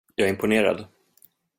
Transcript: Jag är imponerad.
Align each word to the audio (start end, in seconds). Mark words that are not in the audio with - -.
Jag 0.15 0.25
är 0.27 0.31
imponerad. 0.31 0.85